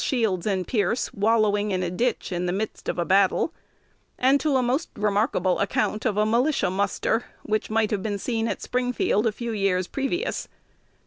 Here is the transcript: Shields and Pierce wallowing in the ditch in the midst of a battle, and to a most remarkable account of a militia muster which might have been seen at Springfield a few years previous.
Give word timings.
Shields 0.03 0.47
and 0.47 0.65
Pierce 0.65 1.13
wallowing 1.13 1.69
in 1.69 1.81
the 1.81 1.91
ditch 1.91 2.31
in 2.31 2.47
the 2.47 2.51
midst 2.51 2.89
of 2.89 2.97
a 2.97 3.05
battle, 3.05 3.53
and 4.17 4.39
to 4.39 4.55
a 4.57 4.63
most 4.63 4.89
remarkable 4.95 5.59
account 5.59 6.07
of 6.07 6.17
a 6.17 6.25
militia 6.25 6.71
muster 6.71 7.25
which 7.43 7.69
might 7.69 7.91
have 7.91 8.01
been 8.01 8.17
seen 8.17 8.47
at 8.47 8.63
Springfield 8.63 9.27
a 9.27 9.31
few 9.31 9.51
years 9.51 9.85
previous. 9.85 10.47